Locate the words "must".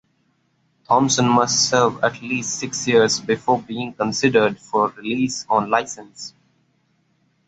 1.29-1.69